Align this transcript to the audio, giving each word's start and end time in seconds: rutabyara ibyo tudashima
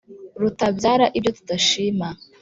rutabyara 0.41 1.05
ibyo 1.17 1.31
tudashima 1.37 2.07